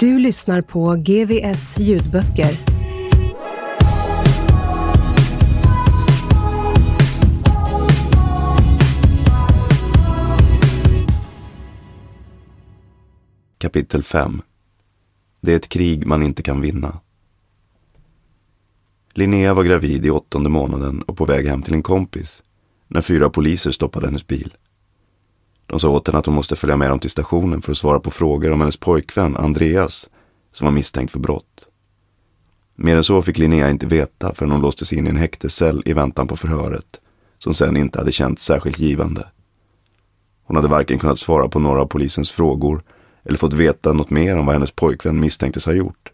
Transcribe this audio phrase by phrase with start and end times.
[0.00, 2.58] Du lyssnar på GVS ljudböcker.
[13.58, 14.42] Kapitel 5
[15.40, 17.00] Det är ett krig man inte kan vinna.
[19.12, 22.42] Linnea var gravid i åttonde månaden och på väg hem till en kompis
[22.88, 24.54] när fyra poliser stoppade hennes bil.
[25.68, 28.00] De sa åt henne att hon måste följa med dem till stationen för att svara
[28.00, 30.08] på frågor om hennes pojkvän Andreas
[30.52, 31.68] som var misstänkt för brott.
[32.76, 35.92] Mer än så fick Linnea inte veta förrän hon låstes in i en häktescell i
[35.92, 37.00] väntan på förhöret
[37.38, 39.28] som sen inte hade känts särskilt givande.
[40.44, 42.82] Hon hade varken kunnat svara på några av polisens frågor
[43.24, 46.12] eller fått veta något mer om vad hennes pojkvän misstänktes ha gjort.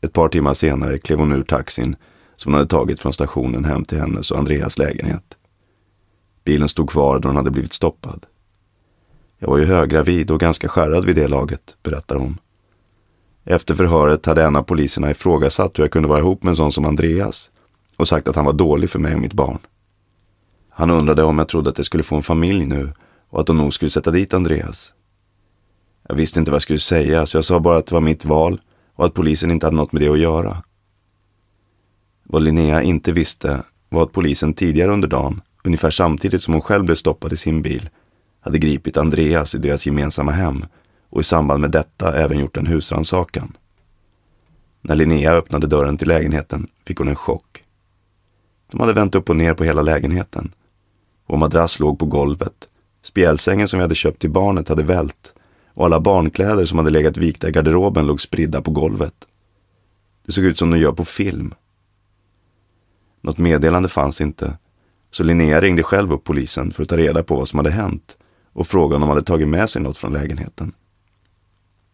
[0.00, 1.96] Ett par timmar senare klev hon ur taxin
[2.36, 5.36] som hon hade tagit från stationen hem till hennes och Andreas lägenhet.
[6.44, 8.26] Bilen stod kvar då hon hade blivit stoppad.
[9.38, 12.38] Jag var ju höggravid och ganska skärrad vid det laget, berättar hon.
[13.44, 16.72] Efter förhöret hade en av poliserna ifrågasatt hur jag kunde vara ihop med en sån
[16.72, 17.50] som Andreas
[17.96, 19.58] och sagt att han var dålig för mig och mitt barn.
[20.70, 22.92] Han undrade om jag trodde att jag skulle få en familj nu
[23.30, 24.92] och att de nog skulle sätta dit Andreas.
[26.08, 28.24] Jag visste inte vad jag skulle säga så jag sa bara att det var mitt
[28.24, 28.60] val
[28.94, 30.62] och att polisen inte hade något med det att göra.
[32.22, 36.84] Vad Linnea inte visste var att polisen tidigare under dagen, ungefär samtidigt som hon själv
[36.84, 37.88] blev stoppad i sin bil,
[38.40, 40.64] hade gripit Andreas i deras gemensamma hem
[41.10, 43.56] och i samband med detta även gjort en husrannsakan.
[44.80, 47.62] När Linnea öppnade dörren till lägenheten fick hon en chock.
[48.70, 50.52] De hade vänt upp och ner på hela lägenheten.
[51.26, 52.68] Vår madrass låg på golvet.
[53.02, 55.32] Spjälsängen som vi hade köpt till barnet hade vält
[55.74, 59.14] och alla barnkläder som hade legat vikta i garderoben låg spridda på golvet.
[60.26, 61.54] Det såg ut som de gör på film.
[63.20, 64.58] Något meddelande fanns inte,
[65.10, 68.16] så Linnea ringde själv upp polisen för att ta reda på vad som hade hänt
[68.52, 70.72] och fråga om de hade tagit med sig något från lägenheten.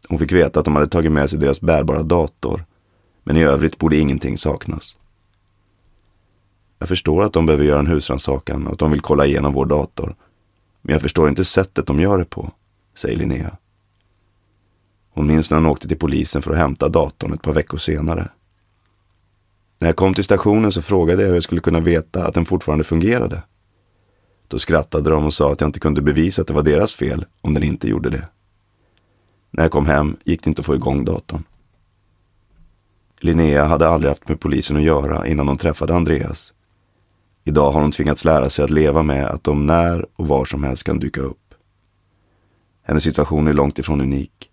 [0.09, 2.65] Hon fick veta att de hade tagit med sig deras bärbara dator,
[3.25, 4.97] men i övrigt borde ingenting saknas.
[6.79, 9.67] Jag förstår att de behöver göra en husrannsakan och att de vill kolla igenom vår
[9.67, 10.15] dator,
[10.83, 12.51] men jag förstår inte sättet de gör det på,
[12.95, 13.57] säger Linnea.
[15.11, 18.29] Hon minns när hon åkte till polisen för att hämta datorn ett par veckor senare.
[19.79, 22.45] När jag kom till stationen så frågade jag hur jag skulle kunna veta att den
[22.45, 23.43] fortfarande fungerade.
[24.49, 27.25] Då skrattade de och sa att jag inte kunde bevisa att det var deras fel
[27.41, 28.29] om den inte gjorde det.
[29.51, 31.45] När jag kom hem gick det inte att få igång datorn.
[33.21, 36.55] Linnea hade aldrig haft med polisen att göra innan hon träffade Andreas.
[37.45, 40.65] Idag har hon tvingats lära sig att leva med att de när och var som
[40.65, 41.55] helst kan dyka upp.
[42.83, 44.51] Hennes situation är långt ifrån unik.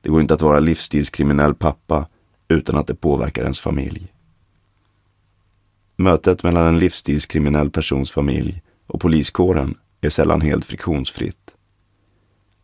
[0.00, 2.06] Det går inte att vara livsstilskriminell pappa
[2.48, 4.12] utan att det påverkar ens familj.
[6.00, 11.56] Mötet mellan en livsstilskriminell persons familj och poliskåren är sällan helt friktionsfritt.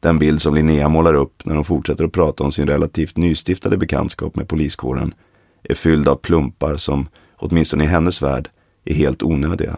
[0.01, 3.77] Den bild som Linnea målar upp när hon fortsätter att prata om sin relativt nystiftade
[3.77, 5.15] bekantskap med poliskåren
[5.63, 8.49] är fylld av plumpar som, åtminstone i hennes värld,
[8.85, 9.77] är helt onödiga.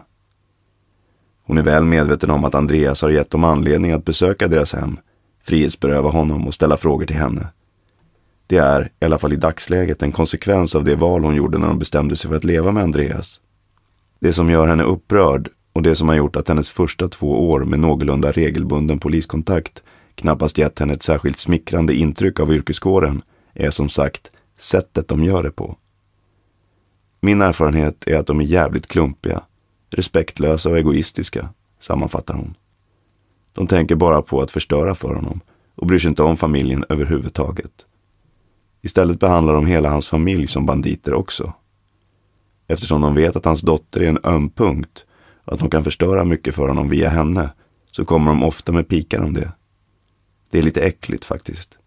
[1.43, 4.97] Hon är väl medveten om att Andreas har gett dem anledning att besöka deras hem
[5.43, 7.47] frihetsberöva honom och ställa frågor till henne.
[8.47, 11.67] Det är, i alla fall i dagsläget, en konsekvens av det val hon gjorde när
[11.67, 13.41] hon bestämde sig för att leva med Andreas.
[14.19, 17.63] Det som gör henne upprörd och det som har gjort att hennes första två år
[17.63, 19.83] med någorlunda regelbunden poliskontakt
[20.15, 23.21] knappast gett henne ett särskilt smickrande intryck av yrkeskåren
[23.53, 25.77] är som sagt sättet de gör det på.
[27.21, 29.43] Min erfarenhet är att de är jävligt klumpiga,
[29.89, 32.55] respektlösa och egoistiska, sammanfattar hon.
[33.53, 35.41] De tänker bara på att förstöra för honom
[35.75, 37.85] och bryr sig inte om familjen överhuvudtaget.
[38.81, 41.53] Istället behandlar de hela hans familj som banditer också.
[42.67, 45.05] Eftersom de vet att hans dotter är en öm punkt
[45.45, 47.49] och att de kan förstöra mycket för honom via henne
[47.91, 49.51] så kommer de ofta med pikar om det.
[50.49, 51.77] Det är lite äckligt faktiskt.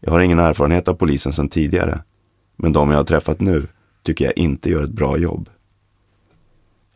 [0.00, 2.02] Jag har ingen erfarenhet av polisen sedan tidigare,
[2.56, 3.66] men de jag har träffat nu
[4.02, 5.48] tycker jag inte gör ett bra jobb.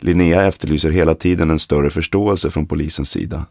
[0.01, 3.47] Linnea efterlyser hela tiden en större förståelse från polisens sida.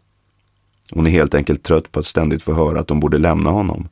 [0.90, 3.88] Hon är helt enkelt trött på att ständigt få höra att de borde lämna honom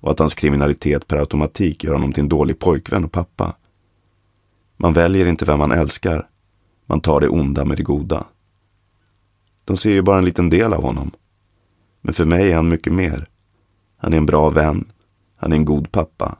[0.00, 3.54] och att hans kriminalitet per automatik gör honom till en dålig pojkvän och pappa.
[4.82, 6.28] Man väljer inte vem man älskar.
[6.86, 8.26] Man tar det onda med det goda.
[9.64, 11.10] De ser ju bara en liten del av honom.
[12.00, 13.28] Men för mig är han mycket mer.
[13.96, 14.84] Han är en bra vän.
[15.36, 16.38] Han är en god pappa.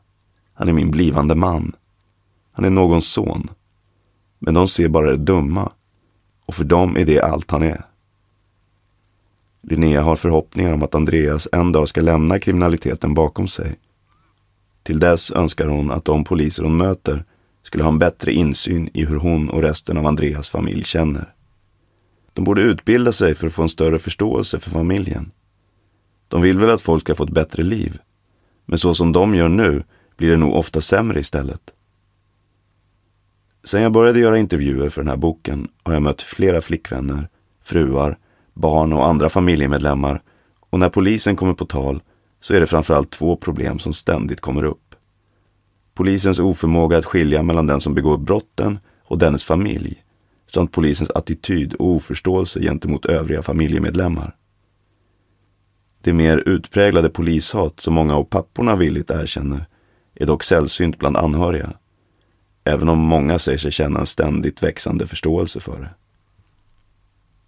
[0.54, 1.72] Han är min blivande man.
[2.52, 3.48] Han är någons son.
[4.38, 5.72] Men de ser bara det dumma.
[6.46, 7.84] Och för dem är det allt han är.
[9.62, 13.78] Linnea har förhoppningar om att Andreas en dag ska lämna kriminaliteten bakom sig.
[14.82, 17.24] Till dess önskar hon att de poliser hon möter
[17.70, 21.34] skulle ha en bättre insyn i hur hon och resten av Andreas familj känner.
[22.32, 25.30] De borde utbilda sig för att få en större förståelse för familjen.
[26.28, 27.98] De vill väl att folk ska få ett bättre liv.
[28.66, 29.84] Men så som de gör nu
[30.16, 31.60] blir det nog ofta sämre istället.
[33.64, 37.28] Sen jag började göra intervjuer för den här boken har jag mött flera flickvänner,
[37.64, 38.18] fruar,
[38.54, 40.22] barn och andra familjemedlemmar
[40.70, 42.02] och när polisen kommer på tal
[42.40, 44.89] så är det framförallt två problem som ständigt kommer upp.
[46.00, 50.04] Polisens oförmåga att skilja mellan den som begår brotten och dennes familj
[50.46, 54.36] samt polisens attityd och oförståelse gentemot övriga familjemedlemmar.
[56.02, 59.66] Det mer utpräglade polishat som många av papporna villigt erkänner
[60.14, 61.72] är dock sällsynt bland anhöriga,
[62.64, 65.90] även om många säger sig känna en ständigt växande förståelse för det.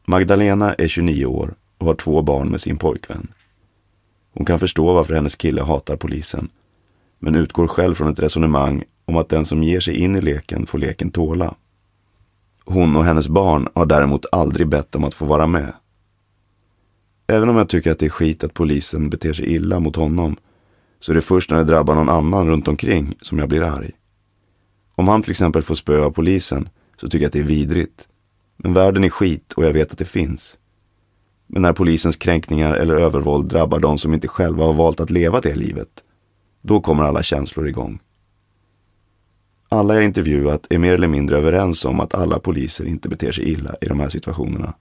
[0.04, 3.28] Magdalena är 29 år och har två barn med sin pojkvän.
[4.34, 6.48] Hon kan förstå varför hennes kille hatar polisen,
[7.24, 10.66] men utgår själv från ett resonemang om att den som ger sig in i leken
[10.66, 11.54] får leken tåla.
[12.64, 15.72] Hon och hennes barn har däremot aldrig bett om att få vara med.
[17.26, 20.36] Även om jag tycker att det är skit att polisen beter sig illa mot honom,
[21.00, 23.90] så är det först när det drabbar någon annan runt omkring som jag blir arg.
[24.94, 26.68] Om han till exempel får spö av polisen
[27.00, 28.08] så tycker jag att det är vidrigt.
[28.56, 30.58] Men världen är skit och jag vet att det finns.
[31.46, 35.40] Men när polisens kränkningar eller övervåld drabbar de som inte själva har valt att leva
[35.40, 36.02] det livet,
[36.62, 38.00] då kommer alla känslor igång.
[39.68, 43.44] Alla jag intervjuat är mer eller mindre överens om att alla poliser inte beter sig
[43.52, 44.74] illa i de här situationerna.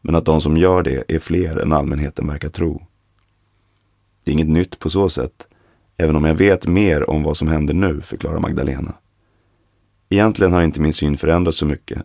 [0.00, 2.82] Men att de som gör det är fler än allmänheten verkar tro.
[4.24, 5.46] Det är inget nytt på så sätt,
[5.96, 8.94] även om jag vet mer om vad som händer nu, förklarar Magdalena.
[10.08, 12.02] Egentligen har inte min syn förändrats så mycket.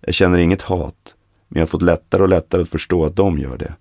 [0.00, 1.16] Jag känner inget hat,
[1.48, 3.74] men jag har fått lättare och lättare att förstå att de gör det.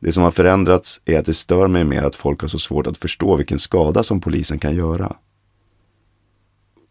[0.00, 2.86] Det som har förändrats är att det stör mig mer att folk har så svårt
[2.86, 5.16] att förstå vilken skada som polisen kan göra.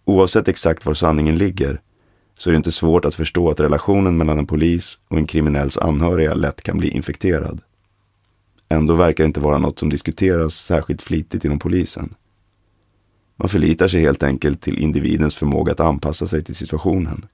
[0.05, 1.81] Oavsett exakt var sanningen ligger
[2.37, 5.77] så är det inte svårt att förstå att relationen mellan en polis och en kriminells
[5.77, 7.61] anhöriga lätt kan bli infekterad.
[8.69, 12.15] Ändå verkar det inte vara något som diskuteras särskilt flitigt inom polisen.
[13.35, 17.25] Man förlitar sig helt enkelt till individens förmåga att anpassa sig till situationen.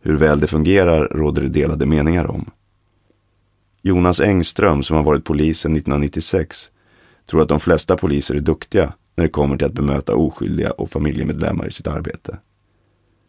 [0.00, 2.50] Hur väl det fungerar råder det delade meningar om.
[3.86, 6.70] Jonas Engström, som har varit polis sedan 1996,
[7.30, 10.90] tror att de flesta poliser är duktiga när det kommer till att bemöta oskyldiga och
[10.90, 12.38] familjemedlemmar i sitt arbete.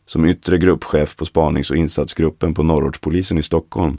[0.05, 3.97] Som yttre gruppchef på spanings och insatsgruppen på Norrortspolisen i Stockholm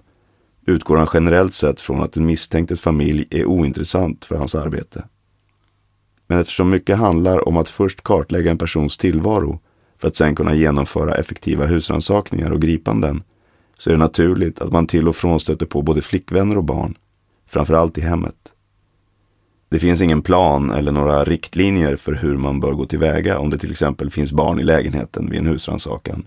[0.67, 5.05] utgår han generellt sett från att den misstänktes familj är ointressant för hans arbete.
[6.27, 9.61] Men eftersom mycket handlar om att först kartlägga en persons tillvaro
[9.99, 13.23] för att sedan kunna genomföra effektiva husrannsakningar och gripanden
[13.79, 16.95] så är det naturligt att man till och från stöter på både flickvänner och barn,
[17.47, 18.53] framförallt i hemmet.
[19.69, 23.59] Det finns ingen plan eller några riktlinjer för hur man bör gå tillväga om det
[23.59, 26.27] till exempel finns barn i lägenheten vid en husrannsakan.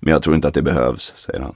[0.00, 1.54] Men jag tror inte att det behövs, säger han.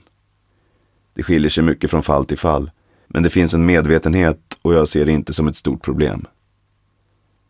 [1.13, 2.71] Det skiljer sig mycket från fall till fall,
[3.07, 6.25] men det finns en medvetenhet och jag ser det inte som ett stort problem.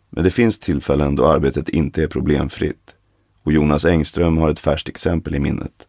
[0.09, 2.95] Men det finns tillfällen då arbetet inte är problemfritt
[3.43, 5.88] och Jonas Engström har ett färskt exempel i minnet.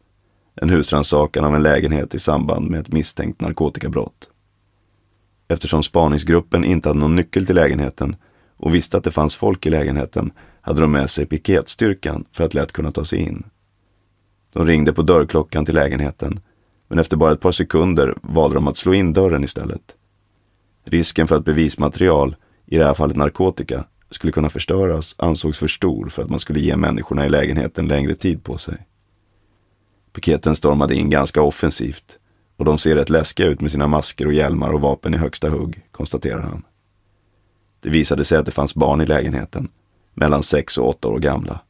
[0.55, 4.31] En husrannsakan av en lägenhet i samband med ett misstänkt narkotikabrott.
[5.49, 8.17] Eftersom spaningsgruppen inte hade någon nyckel till lägenheten
[8.57, 12.55] och visste att det fanns folk i lägenheten hade de med sig piketstyrkan för att
[12.55, 13.45] lätt kunna ta sig in.
[14.53, 16.41] De ringde på dörrklockan till lägenheten,
[16.89, 19.97] men efter bara ett par sekunder valde de att slå in dörren istället.
[20.85, 26.09] Risken för att bevismaterial, i det här fallet narkotika, skulle kunna förstöras ansågs för stor
[26.09, 28.87] för att man skulle ge människorna i lägenheten längre tid på sig.
[30.13, 32.19] Piketen stormade in ganska offensivt
[32.57, 35.49] och de ser rätt läskiga ut med sina masker och hjälmar och vapen i högsta
[35.49, 36.63] hugg, konstaterar han.
[37.81, 39.69] Det visade sig att det fanns barn i lägenheten,
[40.15, 41.61] mellan sex och åtta år gamla.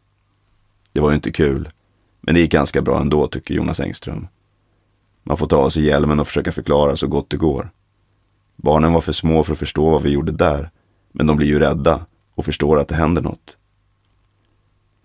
[0.93, 1.69] Det var ju inte kul,
[2.21, 4.29] men det gick ganska bra ändå, tycker Jonas Engström.
[5.23, 7.71] Man får ta av sig hjälmen och försöka förklara så gott det går.
[8.57, 10.71] Barnen var för små för att förstå vad vi gjorde där,
[11.13, 13.57] men de blir ju rädda och förstår att det händer något.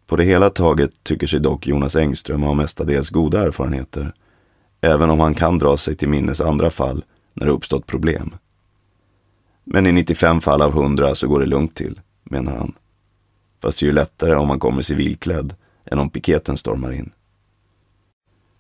[0.07, 4.13] På det hela taget tycker sig dock Jonas Engström ha mestadels goda erfarenheter
[4.85, 8.35] även om han kan dra sig till minnes andra fall när det uppstått problem.
[9.63, 12.74] Men i 95 fall av 100 så går det lugnt till, menar han.
[13.62, 15.53] Fast det är ju lättare om man kommer civilklädd
[15.85, 17.12] än om piketen stormar in.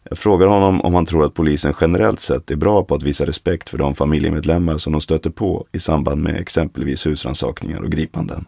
[0.09, 3.25] Jag frågar honom om han tror att polisen generellt sett är bra på att visa
[3.25, 8.45] respekt för de familjemedlemmar som de stöter på i samband med exempelvis husrannsakningar och gripanden.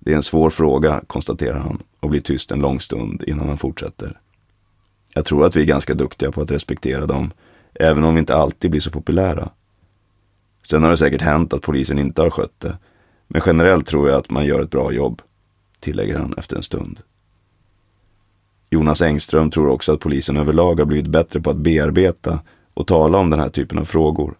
[0.00, 3.58] Det är en svår fråga, konstaterar han och blir tyst en lång stund innan han
[3.58, 4.20] fortsätter.
[5.14, 7.30] Jag tror att vi är ganska duktiga på att respektera dem,
[7.74, 9.50] även om vi inte alltid blir så populära.
[10.66, 12.78] Sen har det säkert hänt att polisen inte har skött det,
[13.28, 15.22] men generellt tror jag att man gör ett bra jobb,
[15.80, 17.00] tillägger han efter en stund.
[18.70, 22.40] Jonas Engström tror också att polisen överlag har blivit bättre på att bearbeta
[22.74, 24.34] och tala om den här typen av frågor.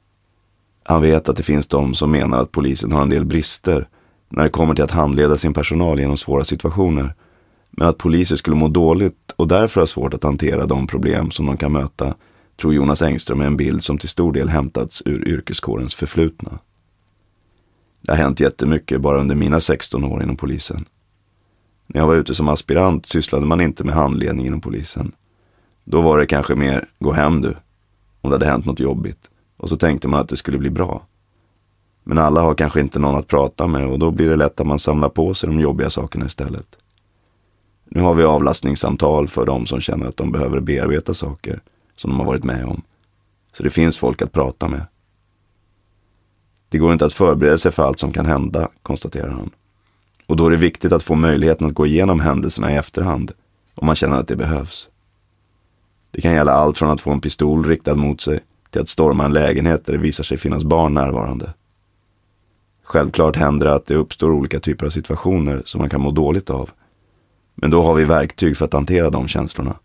[0.85, 3.89] Han vet att det finns de som menar att polisen har en del brister
[4.31, 7.15] när det kommer till att handleda sin personal genom svåra situationer.
[7.71, 11.47] Men att poliser skulle må dåligt och därför ha svårt att hantera de problem som
[11.47, 12.15] de kan möta
[12.61, 16.59] tror Jonas Engström är en bild som till stor del hämtats ur yrkeskårens förflutna.
[18.01, 20.85] Det har hänt jättemycket bara under mina 16 år inom polisen.
[21.87, 25.13] När jag var ute som aspirant sysslade man inte med handledning inom polisen.
[25.85, 27.55] Då var det kanske mer, gå hem du,
[28.21, 29.31] om det hade hänt något jobbigt.
[29.57, 31.07] Och så tänkte man att det skulle bli bra.
[32.11, 34.67] Men alla har kanske inte någon att prata med och då blir det lätt att
[34.67, 36.79] man samlar på sig de jobbiga sakerna istället.
[37.85, 41.61] Nu har vi avlastningssamtal för de som känner att de behöver bearbeta saker
[41.97, 42.83] som de har varit med om.
[43.53, 44.87] Så det finns folk att prata med.
[46.69, 49.51] Det går inte att förbereda sig för allt som kan hända, konstaterar han.
[50.27, 53.33] Och då är det viktigt att få möjligheten att gå igenom händelserna i efterhand,
[53.75, 54.89] om man känner att det behövs.
[56.11, 58.41] Det kan gälla allt från att få en pistol riktad mot sig
[58.71, 61.53] till att storma en lägenhet där det visar sig finnas barn närvarande.
[62.91, 66.51] Självklart händer det att det uppstår olika typer av situationer som man kan må dåligt
[66.51, 66.71] av.
[67.55, 69.77] Men då har vi verktyg för att hantera de känslorna.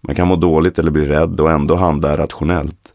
[0.00, 2.94] Man kan må dåligt eller bli rädd och ändå handla rationellt.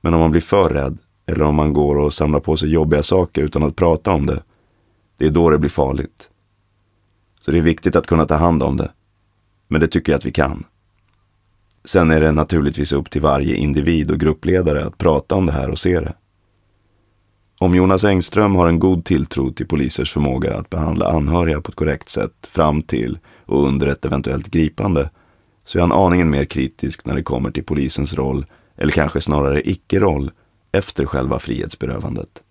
[0.00, 3.02] Men om man blir för rädd eller om man går och samlar på sig jobbiga
[3.02, 4.42] saker utan att prata om det,
[5.18, 6.30] det är då det blir farligt.
[7.40, 8.90] Så det är viktigt att kunna ta hand om det.
[9.68, 10.64] Men det tycker jag att vi kan.
[11.84, 15.70] Sen är det naturligtvis upp till varje individ och gruppledare att prata om det här
[15.70, 16.14] och se det.
[17.62, 21.74] Om Jonas Engström har en god tilltro till polisers förmåga att behandla anhöriga på ett
[21.74, 25.10] korrekt sätt fram till och under ett eventuellt gripande
[25.64, 29.68] så är han aningen mer kritisk när det kommer till polisens roll, eller kanske snarare
[29.70, 30.30] icke-roll,
[30.72, 32.42] efter själva frihetsberövandet.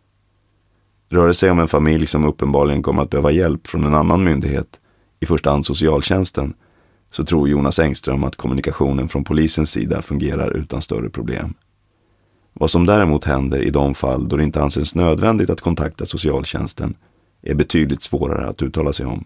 [1.09, 4.23] Rör det sig om en familj som uppenbarligen kommer att behöva hjälp från en annan
[4.23, 4.79] myndighet,
[5.19, 6.53] i första hand socialtjänsten,
[7.11, 11.53] så tror Jonas Engström att kommunikationen från polisens sida fungerar utan större problem.
[12.59, 16.95] Vad som däremot händer i de fall då det inte anses nödvändigt att kontakta socialtjänsten
[17.41, 19.25] är betydligt svårare att uttala sig om.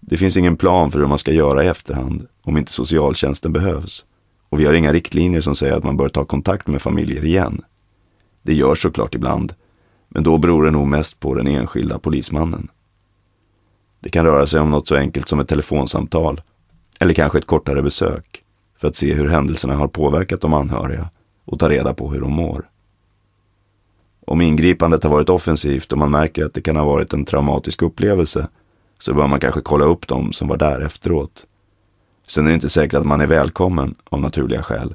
[0.00, 4.04] Det finns ingen plan för hur man ska göra i efterhand om inte socialtjänsten behövs
[4.48, 7.62] och vi har inga riktlinjer som säger att man bör ta kontakt med familjer igen.
[8.42, 9.54] Det görs såklart ibland,
[10.08, 12.68] men då beror det nog mest på den enskilda polismannen.
[14.00, 16.40] Det kan röra sig om något så enkelt som ett telefonsamtal
[17.00, 18.42] eller kanske ett kortare besök
[18.78, 21.10] för att se hur händelserna har påverkat de anhöriga
[21.44, 22.68] och ta reda på hur de mår.
[24.26, 27.82] Om ingripandet har varit offensivt och man märker att det kan ha varit en traumatisk
[27.82, 28.48] upplevelse
[28.98, 31.46] så bör man kanske kolla upp dem som var där efteråt.
[32.26, 34.94] Sen är det inte säkert att man är välkommen av naturliga skäl,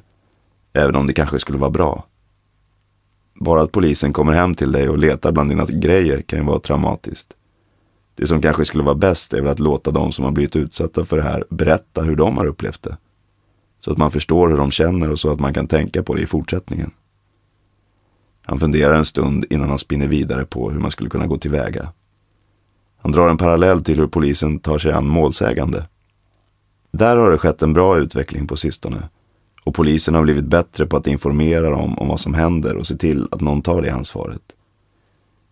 [0.72, 2.04] även om det kanske skulle vara bra.
[3.34, 6.60] Bara att polisen kommer hem till dig och letar bland dina grejer kan ju vara
[6.60, 7.36] traumatiskt.
[8.14, 11.04] Det som kanske skulle vara bäst är väl att låta de som har blivit utsatta
[11.04, 12.96] för det här berätta hur de har upplevt det.
[13.80, 16.22] Så att man förstår hur de känner och så att man kan tänka på det
[16.22, 16.90] i fortsättningen.
[18.46, 21.92] Han funderar en stund innan han spinner vidare på hur man skulle kunna gå tillväga.
[23.02, 25.86] Han drar en parallell till hur polisen tar sig an målsägande.
[26.92, 29.08] Där har det skett en bra utveckling på sistone
[29.64, 32.96] och polisen har blivit bättre på att informera dem om vad som händer och se
[32.96, 34.42] till att någon tar det ansvaret.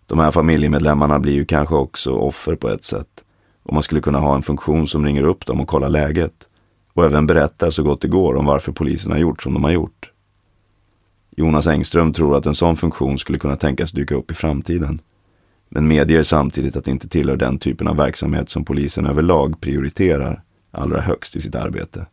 [0.07, 3.25] De här familjemedlemmarna blir ju kanske också offer på ett sätt
[3.63, 6.48] och man skulle kunna ha en funktion som ringer upp dem och kollar läget
[6.99, 9.71] och även berättar så gott det går om varför polisen har gjort som de har
[9.71, 10.13] gjort.
[11.37, 15.01] Jonas Engström tror att en sån funktion skulle kunna tänkas dyka upp i framtiden
[15.69, 20.43] men medger samtidigt att det inte tillhör den typen av verksamhet som polisen överlag prioriterar
[20.71, 22.07] allra högst i sitt arbete.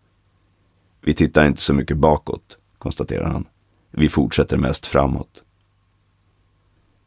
[1.02, 3.46] Vi tittar inte så mycket bakåt, konstaterar han.
[3.92, 5.44] Vi fortsätter mest framåt.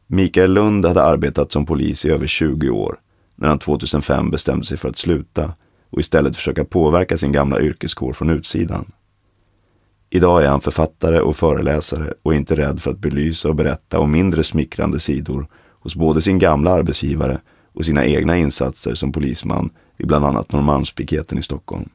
[0.07, 2.99] Mikael Lund hade arbetat som polis i över 20 år
[3.35, 5.53] när han 2005 bestämde sig för att sluta
[5.89, 8.91] och istället försöka påverka sin gamla yrkeskår från utsidan.
[10.09, 14.11] Idag är han författare och föreläsare och inte rädd för att belysa och berätta om
[14.11, 15.47] mindre smickrande sidor
[15.79, 17.41] hos både sin gamla arbetsgivare
[17.73, 21.89] och sina egna insatser som polisman i bland annat Norrmalmspiketen i Stockholm.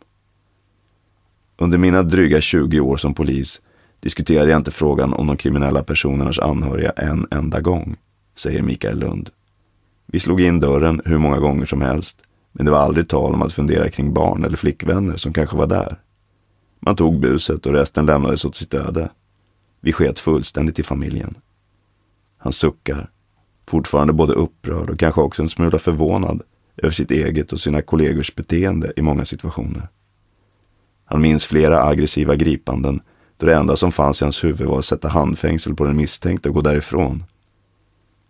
[1.57, 3.63] Under mina dryga 20 år som polis
[4.01, 7.97] diskuterade jag inte frågan om de kriminella personernas anhöriga en enda gång,
[8.37, 9.31] säger Mikael Lund.
[10.07, 12.23] Vi slog in dörren hur många gånger som helst,
[12.55, 15.67] men det var aldrig tal om att fundera kring barn eller flickvänner som kanske var
[15.67, 16.01] där.
[16.81, 19.11] Man tog buset och resten lämnades åt sitt öde.
[19.81, 21.35] Vi sket fullständigt i familjen.
[22.39, 23.11] Han suckar,
[23.69, 26.43] fortfarande både upprörd och kanske också en smula förvånad
[26.77, 29.89] över sitt eget och sina kollegors beteende i många situationer.
[31.05, 33.01] Han minns flera aggressiva gripanden
[33.37, 36.49] då det enda som fanns i hans huvud var att sätta handfängsel på den misstänkte
[36.49, 37.25] och gå därifrån.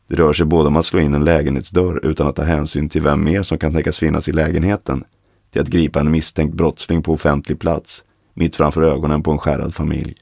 [0.07, 3.03] Det rör sig både om att slå in en lägenhetsdörr utan att ta hänsyn till
[3.03, 5.05] vem mer som kan tänkas finnas i lägenheten,
[5.51, 9.75] till att gripa en misstänkt brottsling på offentlig plats, mitt framför ögonen på en skärrad
[9.75, 10.15] familj.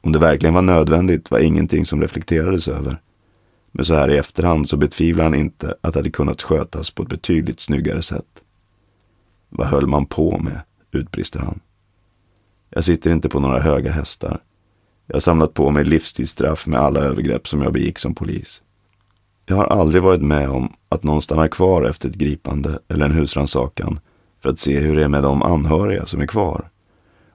[0.00, 3.00] Om det verkligen var nödvändigt var ingenting som reflekterades över.
[3.72, 7.02] Men så här i efterhand så betvivlar han inte att det hade kunnat skötas på
[7.02, 8.44] ett betydligt snyggare sätt.
[9.48, 10.60] Vad höll man på med?
[10.92, 11.60] utbrister han.
[12.70, 14.40] Jag sitter inte på några höga hästar.
[15.10, 18.62] Jag har samlat på mig livstidsstraff med alla övergrepp som jag begick som polis.
[19.46, 23.12] Jag har aldrig varit med om att någon stannar kvar efter ett gripande eller en
[23.12, 24.00] husrannsakan
[24.42, 26.70] för att se hur det är med de anhöriga som är kvar.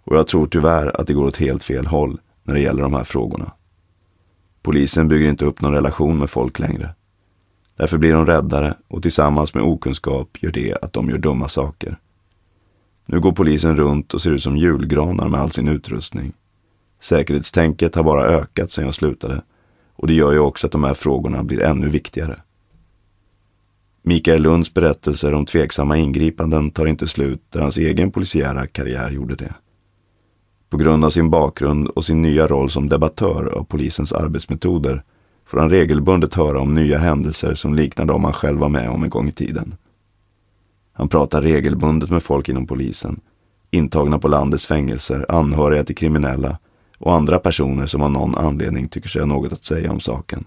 [0.04, 2.94] Och jag tror tyvärr att det går åt helt fel håll när det gäller de
[2.94, 3.52] här frågorna.
[4.62, 6.96] Polisen bygger inte upp någon relation med folk längre.
[7.78, 12.00] Därför blir de räddare och tillsammans med okunskap gör det att de gör dumma saker.
[13.06, 16.34] Nu går polisen runt och ser ut som julgranar med all sin utrustning.
[17.06, 19.42] Säkerhetstänket har bara ökat sedan jag slutade
[19.96, 22.42] och det gör ju också att de här frågorna blir ännu viktigare.
[24.04, 29.36] Mikael Lunds berättelser om tveksamma ingripanden tar inte slut där hans egen polisiära karriär gjorde
[29.36, 29.54] det.
[30.70, 35.04] På grund av sin bakgrund och sin nya roll som debattör av polisens arbetsmetoder
[35.46, 39.04] får han regelbundet höra om nya händelser som liknar de han själv var med om
[39.04, 39.76] en gång i tiden.
[40.94, 43.20] Han pratar regelbundet med folk inom polisen,
[43.72, 46.58] intagna på landets fängelser, anhöriga till kriminella
[46.98, 50.46] och andra personer som av någon anledning tycker sig ha något att säga om saken.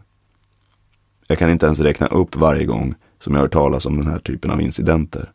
[1.27, 4.19] Jag kan inte ens räkna upp varje gång som jag hört talas om den här
[4.19, 5.33] typen av incidenter.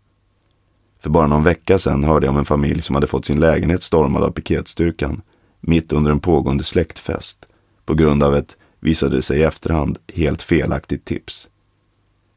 [1.00, 3.84] För bara någon vecka sedan hörde jag om en familj som hade fått sin lägenhet
[3.84, 5.22] stormad av piketstyrkan
[5.62, 7.46] mitt under en pågående släktfest
[7.86, 11.50] på grund av ett, visade det sig i efterhand, helt felaktigt tips.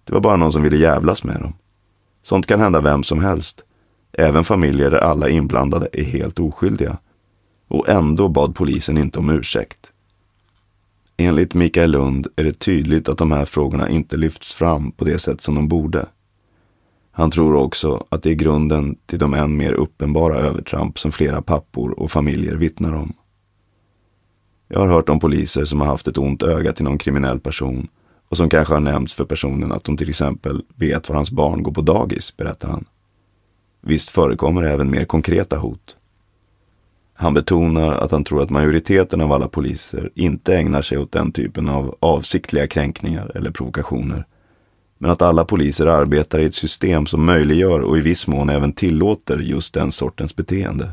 [0.04, 1.54] Det var bara någon som ville jävlas med dem.
[2.22, 3.64] Sånt kan hända vem som helst,
[4.12, 6.98] även familjer där alla inblandade är helt oskyldiga.
[7.68, 9.92] Och ändå bad polisen inte om ursäkt.
[11.16, 15.18] Enligt Mikael Lund är det tydligt att de här frågorna inte lyfts fram på det
[15.18, 16.08] sätt som de borde.
[17.10, 21.42] Han tror också att det är grunden till de än mer uppenbara övertramp som flera
[21.42, 23.12] pappor och familjer vittnar om.
[24.68, 27.88] Jag har hört om poliser som har haft ett ont öga till någon kriminell person
[28.28, 31.62] och som kanske har nämnts för personen att de till exempel vet var hans barn
[31.62, 32.84] går på dagis, berättar han.
[33.80, 35.96] Visst förekommer även mer konkreta hot.
[37.18, 41.32] Han betonar att han tror att majoriteten av alla poliser inte ägnar sig åt den
[41.32, 44.26] typen av avsiktliga kränkningar eller provokationer.
[44.98, 48.72] Men att alla poliser arbetar i ett system som möjliggör och i viss mån även
[48.72, 50.90] tillåter just den sortens beteende.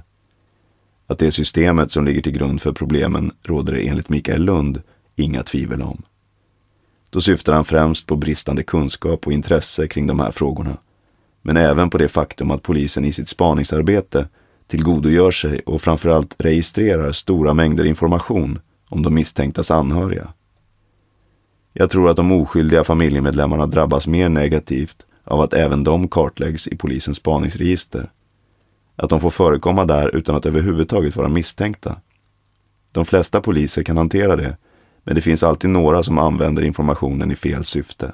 [1.08, 4.82] Att det är systemet som ligger till grund för problemen råder det enligt Mikael Lund
[5.16, 6.02] inga tvivel om.
[7.10, 10.78] Då syftar han främst på bristande kunskap och intresse kring de här frågorna.
[11.42, 14.28] Men även på det faktum att polisen i sitt spaningsarbete
[14.74, 18.60] tillgodogör sig och framförallt registrerar stora mängder information
[18.90, 20.34] om de misstänktas anhöriga.
[21.74, 26.78] Jag tror att de oskyldiga familjemedlemmarna drabbas mer negativt av att även de kartläggs i
[26.78, 28.12] polisens spaningsregister.
[28.96, 31.96] Att de får förekomma där utan att överhuvudtaget vara misstänkta.
[32.92, 34.58] De flesta poliser kan hantera det
[35.04, 38.14] men det finns alltid några som använder informationen i fel syfte.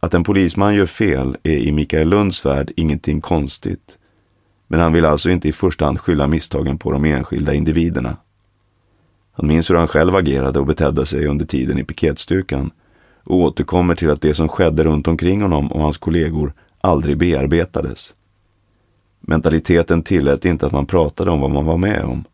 [0.00, 3.98] Att en polisman gör fel är i Mikael Lunds värld ingenting konstigt.
[4.68, 8.16] Men han vill alltså inte i första hand skylla misstagen på de enskilda individerna.
[9.32, 12.70] Han minns hur han själv agerade och betedde sig under tiden i piketstyrkan
[13.24, 18.14] och återkommer till att det som skedde runt omkring honom och hans kollegor aldrig bearbetades.
[19.20, 22.24] Mentaliteten tillät inte att man pratade om vad man var med om.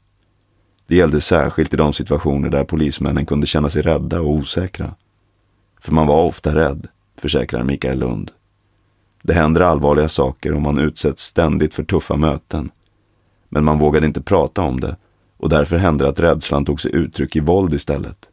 [0.86, 4.94] Det gällde särskilt i de situationer där polismännen kunde känna sig rädda och osäkra.
[5.80, 6.88] För man var ofta rädd,
[7.20, 8.32] försäkrar Mikael Lund.
[9.22, 12.70] Det händer allvarliga saker och man utsätts ständigt för tuffa möten.
[13.48, 14.96] Men man vågade inte prata om det
[15.36, 18.28] och därför hände det att rädslan tog sig uttryck i våld istället.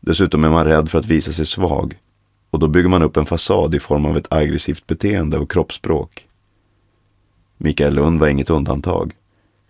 [0.00, 1.98] Dessutom är man rädd för att visa sig svag
[2.50, 6.26] och då bygger man upp en fasad i form av ett aggressivt beteende och kroppsspråk.
[7.56, 9.12] Mikael Lund var inget undantag,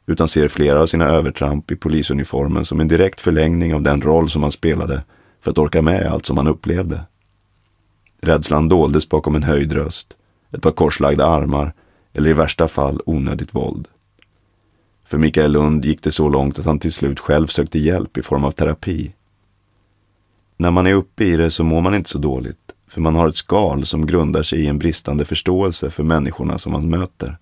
[0.07, 4.29] utan ser flera av sina övertramp i polisuniformen som en direkt förlängning av den roll
[4.29, 5.03] som han spelade
[5.41, 7.01] för att orka med allt som han upplevde.
[8.23, 10.17] Rädslan doldes bakom en höjd röst,
[10.53, 11.75] ett par korslagda armar
[12.13, 13.89] eller i värsta fall onödigt våld.
[15.05, 18.23] För Mikael Lund gick det så långt att han till slut själv sökte hjälp i
[18.23, 19.15] form av terapi.
[20.57, 23.29] När man är uppe i det så mår man inte så dåligt, för man har
[23.29, 27.39] ett skal som grundar sig i en bristande förståelse för människorna som man möter.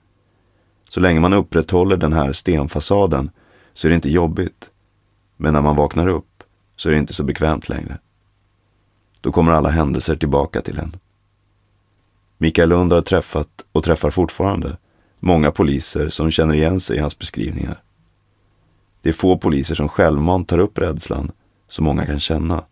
[0.88, 3.30] Så länge man upprätthåller den här stenfasaden
[3.74, 4.70] så är det inte jobbigt.
[5.36, 6.42] Men när man vaknar upp
[6.76, 7.98] så är det inte så bekvämt längre.
[9.20, 10.96] Då kommer alla händelser tillbaka till en.
[12.38, 14.76] Mikael Lund har träffat, och träffar fortfarande,
[15.20, 17.82] många poliser som känner igen sig i hans beskrivningar.
[19.02, 21.30] Det är få poliser som självmant tar upp rädslan
[21.66, 22.64] som många kan känna,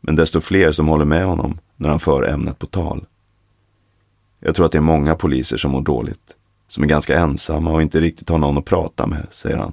[0.00, 3.06] men desto fler som håller med honom när han för ämnet på tal.
[4.40, 6.36] Jag tror att det är många poliser som mår dåligt,
[6.68, 9.72] som är ganska ensamma och inte riktigt har någon att prata med, säger han.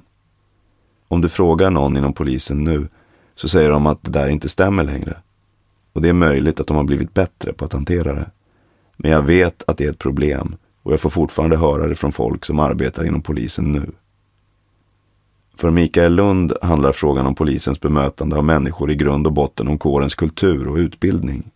[1.08, 2.88] Om du frågar någon inom polisen nu
[3.34, 5.16] så säger de att det där inte stämmer längre.
[5.96, 8.30] Och det är möjligt att de har blivit bättre på att hantera det.
[8.96, 12.12] Men jag vet att det är ett problem och jag får fortfarande höra det från
[12.12, 13.86] folk som arbetar inom polisen nu.
[15.54, 19.78] För Mikael Lund handlar frågan om polisens bemötande av människor i grund och botten om
[19.78, 21.50] kårens kultur och utbildning.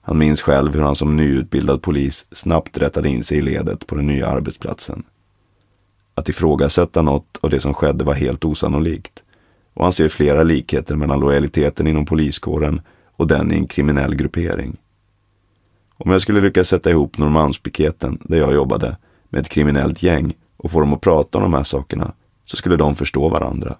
[0.00, 3.94] Han minns själv hur han som nyutbildad polis snabbt rättade in sig i ledet på
[3.94, 5.02] den nya arbetsplatsen.
[6.14, 9.22] Att ifrågasätta något av det som skedde var helt osannolikt
[9.74, 12.80] och han ser flera likheter mellan lojaliteten inom poliskåren
[13.16, 14.76] och den i en kriminell gruppering.
[15.96, 18.96] Om jag skulle lyckas sätta ihop Norrmalmspiketen, där jag jobbade,
[19.28, 22.12] med ett kriminellt gäng och få dem att prata om de här sakerna,
[22.44, 23.76] så skulle de förstå varandra.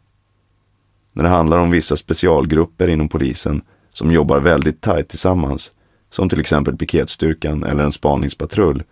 [1.12, 5.72] När det handlar om vissa specialgrupper inom polisen som jobbar väldigt tajt tillsammans,
[6.10, 8.82] som till exempel piketstyrkan eller en spaningspatrull,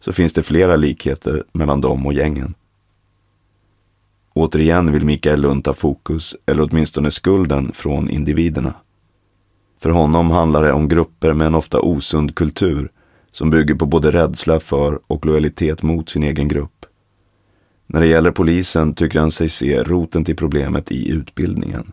[0.00, 2.54] så finns det flera likheter mellan dem och gängen.
[4.34, 8.74] Återigen vill Mikael Lund ta fokus, eller åtminstone skulden, från individerna.
[9.84, 12.88] För honom handlar det om grupper med en ofta osund kultur
[13.32, 16.86] som bygger på både rädsla för och lojalitet mot sin egen grupp.
[17.86, 21.92] När det gäller polisen tycker han sig se roten till problemet i utbildningen.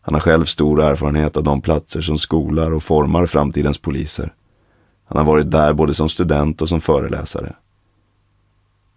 [0.00, 4.34] Han har själv stor erfarenhet av de platser som skolar och formar framtidens poliser.
[5.08, 7.52] Han har varit där både som student och som föreläsare.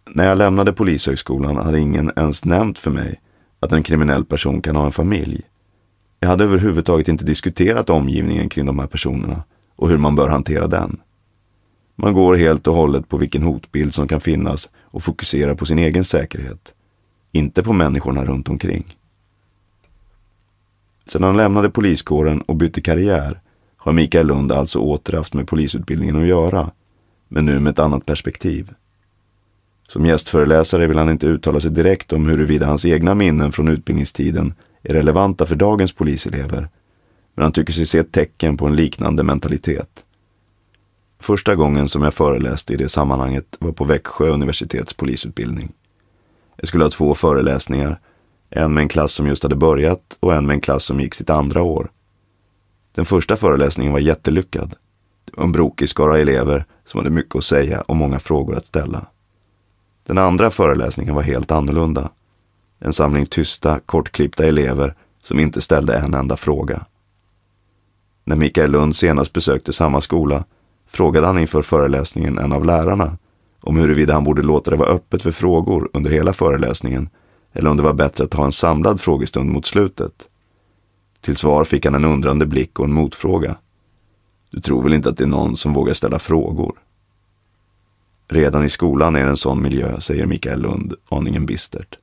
[0.10, 3.22] När jag lämnade polishögskolan hade ingen ens nämnt för mig
[3.60, 5.44] att en kriminell person kan ha en familj.
[6.20, 9.44] Jag hade överhuvudtaget inte diskuterat omgivningen kring de här personerna
[9.76, 11.00] och hur man bör hantera den.
[11.96, 15.80] Man går helt och hållet på vilken hotbild som kan finnas och fokuserar på sin
[15.80, 16.74] egen säkerhet.
[17.32, 18.98] Inte på människorna runt omkring.
[21.06, 23.42] Sedan han lämnade poliskåren och bytte karriär
[23.78, 26.72] har Mikael Lund alltså åter haft med polisutbildningen att göra,
[27.28, 28.74] men nu med ett annat perspektiv.
[29.88, 34.54] Som gästföreläsare vill han inte uttala sig direkt om huruvida hans egna minnen från utbildningstiden
[34.88, 36.70] är relevanta för dagens poliselever,
[37.36, 40.06] men han tycker sig se tecken på en liknande mentalitet.
[41.20, 45.72] Första gången som jag föreläste i det sammanhanget var på Växjö universitets polisutbildning.
[46.56, 48.00] Jag skulle ha två föreläsningar,
[48.50, 51.14] en med en klass som just hade börjat och en med en klass som gick
[51.14, 51.92] sitt andra år.
[52.96, 54.76] Den första föreläsningen var jättelyckad.
[55.26, 58.66] Det var en brokig skara elever som hade mycket att säga och många frågor att
[58.66, 59.06] ställa.
[60.06, 62.10] Den andra föreläsningen var helt annorlunda.
[62.80, 66.86] En samling tysta, kortklippta elever som inte ställde en enda fråga.
[68.24, 70.44] När Mikael Lund senast besökte samma skola
[70.88, 73.18] frågade han inför föreläsningen en av lärarna
[73.62, 77.10] om huruvida han borde låta det vara öppet för frågor under hela föreläsningen
[77.54, 80.30] eller om det var bättre att ha en samlad frågestund mot slutet.
[81.22, 83.56] Till svar fick han en undrande blick och en motfråga.
[84.50, 86.80] Du tror väl inte att det är någon som vågar ställa frågor?
[88.28, 91.98] Redan i skolan är det en sån miljö, säger Mikael Lund aningen bistert.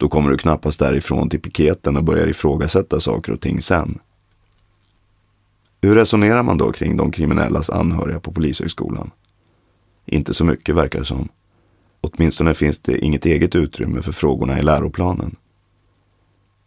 [0.00, 3.98] Då kommer du knappast därifrån till piketen och börjar ifrågasätta saker och ting sen.
[5.82, 9.10] Hur resonerar man då kring de kriminellas anhöriga på Polishögskolan?
[10.06, 11.28] Inte så mycket verkar det som.
[12.00, 15.36] Åtminstone finns det inget eget utrymme för frågorna i läroplanen.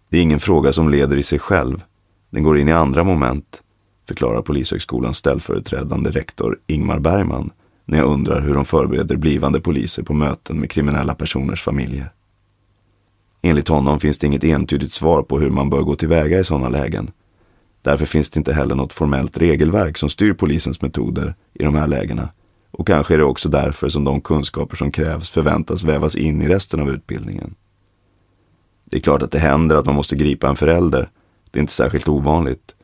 [0.09, 1.83] Det är ingen fråga som leder i sig själv.
[2.29, 3.61] Den går in i andra moment,
[4.07, 7.51] förklarar Polishögskolans ställföreträdande rektor Ingmar Bergman
[7.85, 12.11] när jag undrar hur de förbereder blivande poliser på möten med kriminella personers familjer.
[13.45, 16.69] Enligt honom finns det inget entydigt svar på hur man bör gå tillväga i sådana
[16.69, 17.11] lägen.
[17.81, 21.87] Därför finns det inte heller något formellt regelverk som styr polisens metoder i de här
[21.87, 22.29] lägena.
[22.71, 26.47] Och kanske är det också därför som de kunskaper som krävs förväntas vävas in i
[26.47, 27.55] resten av utbildningen.
[28.85, 31.09] Det är klart att det händer att man måste gripa en förälder.
[31.51, 32.75] Det är inte särskilt ovanligt.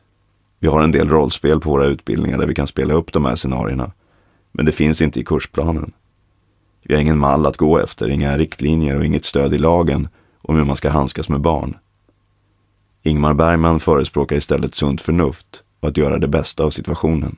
[0.58, 3.36] Vi har en del rollspel på våra utbildningar där vi kan spela upp de här
[3.36, 3.92] scenarierna.
[4.52, 5.92] Men det finns inte i kursplanen.
[6.84, 10.08] Vi har ingen mall att gå efter, inga riktlinjer och inget stöd i lagen
[10.42, 11.76] om hur man ska handskas med barn.
[13.02, 17.36] Ingmar Bergman förespråkar istället sunt förnuft och att göra det bästa av situationen.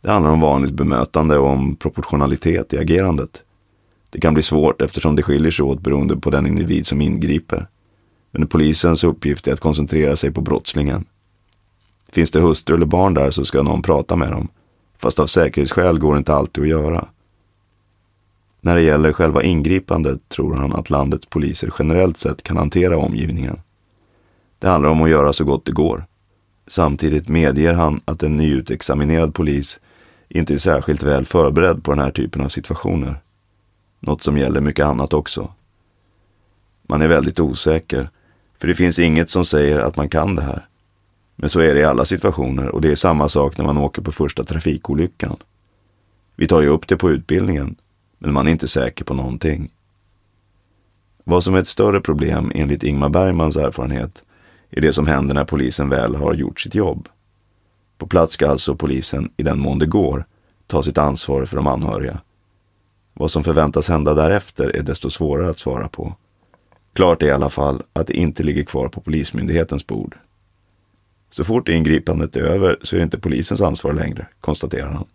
[0.00, 3.42] Det handlar om vanligt bemötande och om proportionalitet i agerandet.
[4.10, 7.68] Det kan bli svårt eftersom det skiljer sig åt beroende på den individ som ingriper.
[8.30, 11.04] Men polisens uppgift är att koncentrera sig på brottslingen.
[12.08, 14.48] Finns det hustru eller barn där så ska någon prata med dem.
[14.98, 17.08] Fast av säkerhetsskäl går det inte alltid att göra.
[18.66, 23.60] När det gäller själva ingripandet tror han att landets poliser generellt sett kan hantera omgivningen.
[24.58, 26.04] Det handlar om att göra så gott det går.
[26.66, 29.80] Samtidigt medger han att en nyutexaminerad polis
[30.28, 33.20] inte är särskilt väl förberedd på den här typen av situationer.
[34.00, 35.52] Något som gäller mycket annat också.
[36.82, 38.10] Man är väldigt osäker,
[38.58, 40.68] för det finns inget som säger att man kan det här.
[41.36, 44.02] Men så är det i alla situationer och det är samma sak när man åker
[44.02, 45.36] på första trafikolyckan.
[46.36, 47.76] Vi tar ju upp det på utbildningen,
[48.18, 49.70] men man är inte säker på någonting.
[51.24, 54.24] Vad som är ett större problem enligt Ingmar Bergmans erfarenhet
[54.70, 57.08] är det som händer när polisen väl har gjort sitt jobb.
[57.98, 60.24] På plats ska alltså polisen, i den mån det går,
[60.66, 62.20] ta sitt ansvar för de anhöriga.
[63.14, 66.14] Vad som förväntas hända därefter är desto svårare att svara på.
[66.92, 70.16] Klart är i alla fall att det inte ligger kvar på Polismyndighetens bord.
[71.30, 75.06] Så fort ingripandet är över så är det inte polisens ansvar längre, konstaterar han.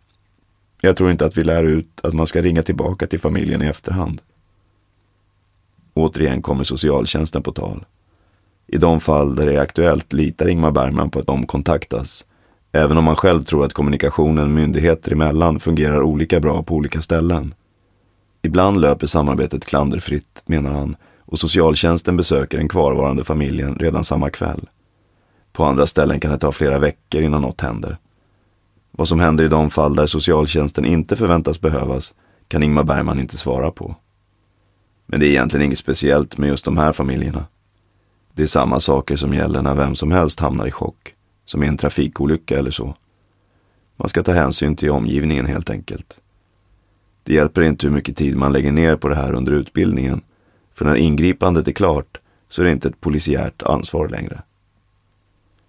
[0.81, 3.65] Jag tror inte att vi lär ut att man ska ringa tillbaka till familjen i
[3.65, 4.21] efterhand.
[5.93, 7.85] Återigen kommer socialtjänsten på tal.
[8.67, 12.25] I de fall där det är aktuellt litar Ingmar Bergman på att de kontaktas.
[12.71, 17.53] Även om man själv tror att kommunikationen myndigheter emellan fungerar olika bra på olika ställen.
[18.41, 24.69] Ibland löper samarbetet klanderfritt, menar han, och socialtjänsten besöker den kvarvarande familjen redan samma kväll.
[25.51, 27.97] På andra ställen kan det ta flera veckor innan något händer.
[28.91, 32.13] Vad som händer i de fall där socialtjänsten inte förväntas behövas
[32.47, 33.95] kan Ingmar Bergman inte svara på.
[35.05, 37.45] Men det är egentligen inget speciellt med just de här familjerna.
[38.33, 41.13] Det är samma saker som gäller när vem som helst hamnar i chock,
[41.45, 42.95] som i en trafikolycka eller så.
[43.97, 46.19] Man ska ta hänsyn till omgivningen helt enkelt.
[47.23, 50.21] Det hjälper inte hur mycket tid man lägger ner på det här under utbildningen,
[50.73, 54.41] för när ingripandet är klart så är det inte ett polisiärt ansvar längre.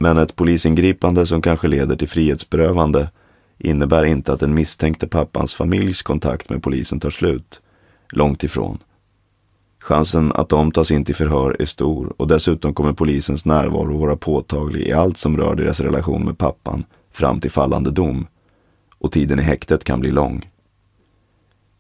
[0.03, 3.11] Men ett polisingripande som kanske leder till frihetsberövande
[3.59, 7.61] innebär inte att den misstänkte pappans familjs kontakt med polisen tar slut.
[8.13, 8.79] Långt ifrån.
[9.81, 14.17] Chansen att de tas in till förhör är stor och dessutom kommer polisens närvaro vara
[14.17, 18.27] påtaglig i allt som rör deras relation med pappan fram till fallande dom.
[18.99, 20.51] Och tiden i häktet kan bli lång.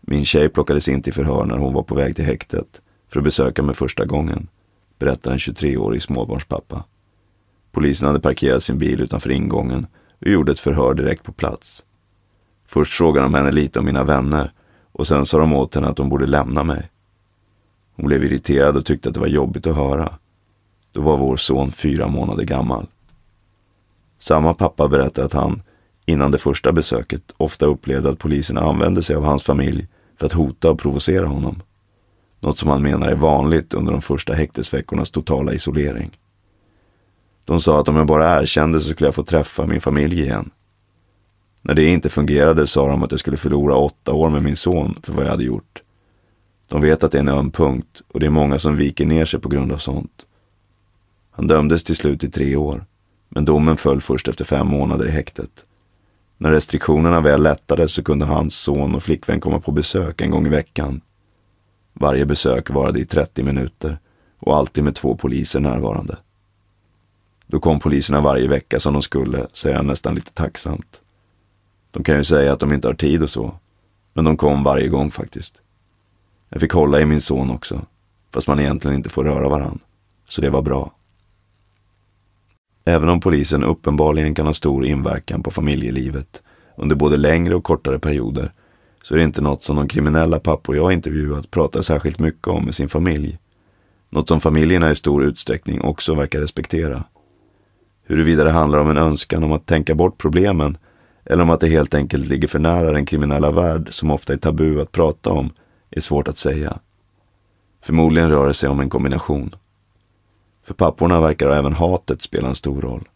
[0.00, 3.24] Min tjej plockades in till förhör när hon var på väg till häktet för att
[3.24, 4.48] besöka mig första gången,
[4.98, 6.84] berättar en 23-årig småbarnspappa.
[7.72, 9.86] Polisen hade parkerat sin bil utanför ingången
[10.20, 11.84] och gjorde ett förhör direkt på plats.
[12.66, 14.52] Först frågade de henne lite om mina vänner
[14.92, 16.90] och sen sa de åt henne att hon borde lämna mig.
[17.96, 20.18] Hon blev irriterad och tyckte att det var jobbigt att höra.
[20.92, 22.86] Då var vår son fyra månader gammal.
[24.18, 25.62] Samma pappa berättar att han,
[26.06, 30.32] innan det första besöket, ofta upplevde att polisen använde sig av hans familj för att
[30.32, 31.62] hota och provocera honom.
[32.40, 36.10] Något som han menar är vanligt under de första häktesveckornas totala isolering.
[37.44, 40.50] De sa att om jag bara erkände så skulle jag få träffa min familj igen.
[41.62, 44.98] När det inte fungerade sa de att jag skulle förlora åtta år med min son
[45.02, 45.82] för vad jag hade gjort.
[46.68, 49.24] De vet att det är en öm punkt och det är många som viker ner
[49.24, 50.26] sig på grund av sånt.
[51.30, 52.84] Han dömdes till slut i tre år,
[53.28, 55.64] men domen föll först efter fem månader i häktet.
[56.38, 60.46] När restriktionerna väl lättade så kunde hans son och flickvän komma på besök en gång
[60.46, 61.00] i veckan.
[61.92, 63.98] Varje besök varade i 30 minuter
[64.38, 66.16] och alltid med två poliser närvarande.
[67.52, 71.00] Då kom poliserna varje vecka som de skulle, säger han nästan lite tacksamt.
[71.90, 73.54] De kan ju säga att de inte har tid och så,
[74.12, 75.62] men de kom varje gång faktiskt.
[76.48, 77.80] Jag fick hålla i min son också,
[78.34, 79.78] fast man egentligen inte får röra varann.
[80.28, 80.92] Så det var bra.
[82.84, 86.42] Även om polisen uppenbarligen kan ha stor inverkan på familjelivet
[86.76, 88.52] under både längre och kortare perioder
[89.02, 92.64] så är det inte något som de kriminella pappor jag intervjuat pratar särskilt mycket om
[92.64, 93.38] med sin familj.
[94.10, 97.04] Något som familjerna i stor utsträckning också verkar respektera.
[98.12, 100.78] Huruvida det handlar om en önskan om att tänka bort problemen
[101.24, 104.36] eller om att det helt enkelt ligger för nära den kriminella värld som ofta är
[104.36, 105.50] tabu att prata om
[105.90, 106.78] är svårt att säga.
[107.82, 109.54] Förmodligen rör det sig om en kombination.
[110.64, 113.08] För papporna verkar även hatet spela en stor roll.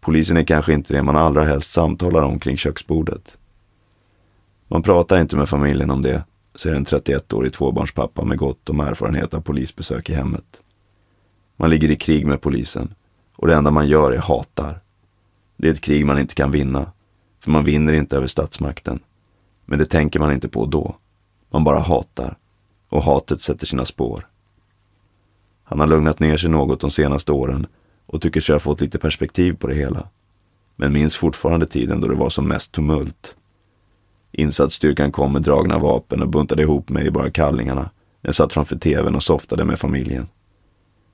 [0.00, 3.38] Polisen är kanske inte det man allra helst samtalar om kring köksbordet.
[4.68, 6.22] Man pratar inte med familjen om det,
[6.54, 10.62] säger en 31-årig tvåbarnspappa med gott om erfarenhet av polisbesök i hemmet.
[11.56, 12.94] Man ligger i krig med polisen
[13.38, 14.80] och det enda man gör är hatar.
[15.56, 16.92] Det är ett krig man inte kan vinna,
[17.40, 19.00] för man vinner inte över statsmakten.
[19.64, 20.96] Men det tänker man inte på då.
[21.50, 22.36] Man bara hatar.
[22.88, 24.26] Och hatet sätter sina spår.
[25.64, 27.66] Han har lugnat ner sig något de senaste åren
[28.06, 30.08] och tycker sig ha fått lite perspektiv på det hela.
[30.76, 33.36] Men minns fortfarande tiden då det var som mest tumult.
[34.32, 37.90] Insatsstyrkan kom med dragna vapen och buntade ihop mig i bara kallingarna.
[38.20, 40.28] Jag satt framför tvn och softade med familjen.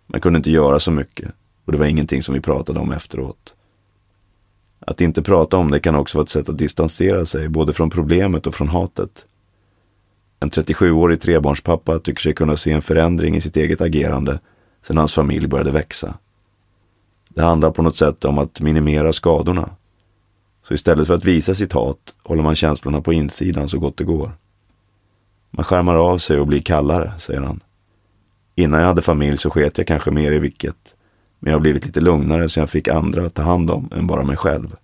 [0.07, 3.55] Man kunde inte göra så mycket och det var ingenting som vi pratade om efteråt.
[4.81, 7.91] Att inte prata om det kan också vara ett sätt att distansera sig både från
[7.91, 9.27] problemet och från hatet.
[10.41, 14.41] En 37-årig trebarnspappa tycker sig kunna se en förändring i sitt eget agerande
[14.83, 16.15] sedan hans familj började växa.
[17.29, 19.71] Det handlar på något sätt om att minimera skadorna.
[20.69, 24.05] Så istället för att visa sitt hat håller man känslorna på insidan så gott det
[24.05, 24.33] går.
[25.51, 27.61] Man skärmar av sig och blir kallare, säger han.
[28.55, 30.94] Innan jag hade familj så sket jag kanske mer i vilket.
[31.45, 34.07] Men jag har blivit lite lugnare så jag fick andra att ta hand om än
[34.07, 34.77] bara mig själv.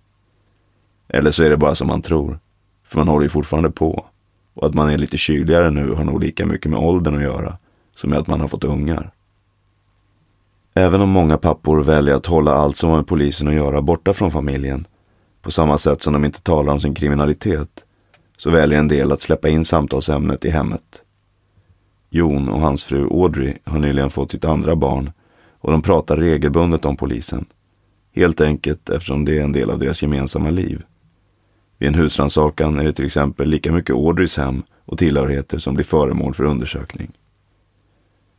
[1.07, 2.39] Eller så är det bara som man tror.
[2.85, 4.05] För man håller ju fortfarande på.
[4.53, 7.57] Och att man är lite kyligare nu har nog lika mycket med åldern att göra
[7.95, 9.11] som med att man har fått ungar.
[10.73, 14.13] Även om många pappor väljer att hålla allt som har med polisen att göra borta
[14.13, 14.87] från familjen,
[15.41, 17.85] på samma sätt som de inte talar om sin kriminalitet,
[18.37, 21.03] så väljer en del att släppa in samtalsämnet i hemmet.
[22.09, 25.11] Jon och hans fru Audrey har nyligen fått sitt andra barn
[25.61, 27.45] och de pratar regelbundet om polisen.
[28.15, 30.83] Helt enkelt eftersom det är en del av deras gemensamma liv.
[31.77, 35.85] Vid en husrannsakan är det till exempel lika mycket Audreys hem och tillhörigheter som blir
[35.85, 37.11] föremål för undersökning.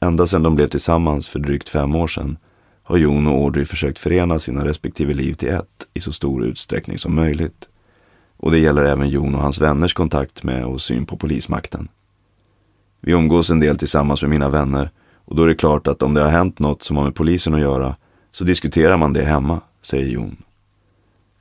[0.01, 2.39] Ända sedan de blev tillsammans för drygt fem år sedan
[2.83, 6.99] har Jon och Audrey försökt förena sina respektive liv till ett i så stor utsträckning
[6.99, 7.69] som möjligt.
[8.37, 11.89] Och det gäller även Jon och hans vänners kontakt med och syn på polismakten.
[13.01, 14.91] Vi umgås en del tillsammans med mina vänner
[15.25, 17.55] och då är det klart att om det har hänt något som har med polisen
[17.55, 17.97] att göra
[18.33, 20.37] så diskuterar man det hemma, säger Jon.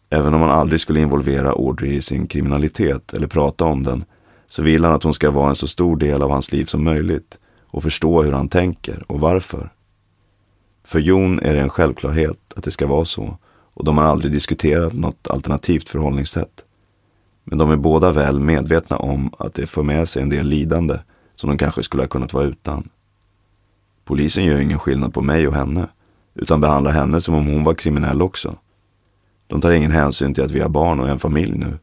[0.09, 4.03] Även om man aldrig skulle involvera Audrey i sin kriminalitet eller prata om den
[4.45, 6.83] så vill han att hon ska vara en så stor del av hans liv som
[6.83, 9.69] möjligt och förstå hur han tänker och varför.
[10.83, 13.37] För Jon är det en självklarhet att det ska vara så
[13.73, 16.65] och de har aldrig diskuterat något alternativt förhållningssätt.
[17.43, 20.97] Men de är båda väl medvetna om att det för med sig en del lidande
[21.35, 22.89] som de kanske skulle ha kunnat vara utan.
[24.11, 25.87] Polisen gör ingen skillnad på mig och henne,
[26.35, 28.55] utan behandlar henne som om hon var kriminell också.
[29.47, 31.79] De tar ingen hänsyn till att vi har barn och en familj nu.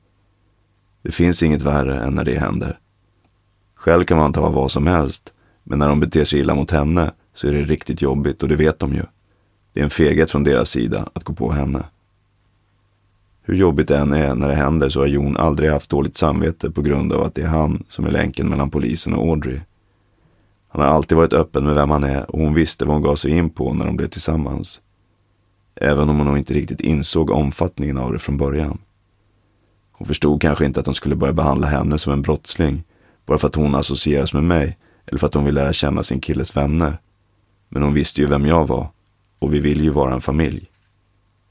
[1.03, 2.79] Det finns inget värre än när det händer.
[3.75, 5.33] Själv kan man ta vad som helst,
[5.65, 8.57] men när de beter sig illa mot henne så är det riktigt jobbigt och det
[8.57, 9.03] vet de ju.
[9.73, 11.85] Det är en feghet från deras sida att gå på henne.
[13.43, 16.71] Hur jobbigt det än är när det händer så har Jon aldrig haft dåligt samvete
[16.71, 19.61] på grund av att det är han som är länken mellan polisen och Audrey.
[20.69, 23.17] Han har alltid varit öppen med vem han är och hon visste vad hon gav
[23.17, 24.81] sig in på när de blev tillsammans.
[25.75, 28.79] Även om hon nog inte riktigt insåg omfattningen av det från början.
[29.93, 32.85] Hon förstod kanske inte att de skulle börja behandla henne som en brottsling
[33.27, 36.21] bara för att hon associeras med mig eller för att hon vill lära känna sin
[36.21, 36.99] killes vänner.
[37.69, 38.89] Men hon visste ju vem jag var
[39.39, 40.71] och vi vill ju vara en familj.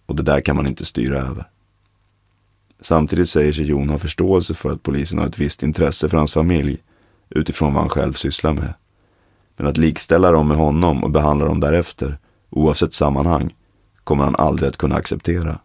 [0.05, 1.49] Och det där kan man inte styra över.
[2.79, 6.33] Samtidigt säger sig Jon ha förståelse för att polisen har ett visst intresse för hans
[6.33, 6.77] familj
[7.29, 8.73] utifrån vad han själv sysslar med.
[9.57, 12.17] Men att likställa dem med honom och behandla dem därefter,
[12.49, 13.55] oavsett sammanhang,
[14.03, 15.59] kommer han aldrig att kunna acceptera.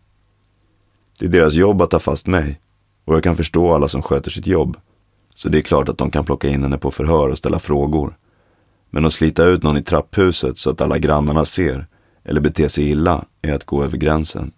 [1.19, 2.61] Det är deras jobb att ta fast mig
[3.05, 4.77] och jag kan förstå alla som sköter sitt jobb.
[5.35, 8.17] Så det är klart att de kan plocka in henne på förhör och ställa frågor.
[8.91, 11.87] Men att slita ut någon i trapphuset så att alla grannarna ser
[12.25, 14.53] eller bete sig illa är att gå över gränsen.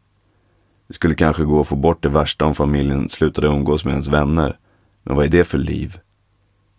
[0.89, 4.09] Det skulle kanske gå att få bort det värsta om familjen slutade umgås med ens
[4.09, 4.59] vänner.
[5.03, 5.99] Men vad är det för liv?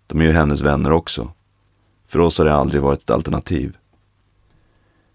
[0.07, 1.31] De är ju hennes vänner också.
[2.07, 3.77] För oss har det aldrig varit ett alternativ.